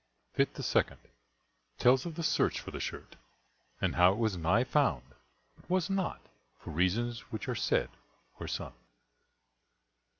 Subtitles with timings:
[0.33, 0.99] Fytte the Second:
[1.77, 3.17] tells of the search for the Shirt,
[3.79, 5.13] and how it was nigh found,
[5.55, 6.21] but was not,
[6.57, 7.91] for reasons which are said
[8.39, 8.73] or sung.